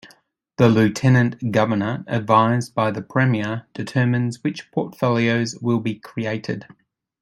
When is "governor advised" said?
1.51-2.73